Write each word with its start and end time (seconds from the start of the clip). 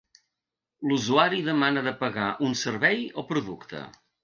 L'usuari 0.91 1.43
demana 1.51 1.85
de 1.89 1.95
pagar 2.01 2.31
un 2.49 2.59
servei 2.65 3.07
o 3.25 3.29
producte. 3.31 3.87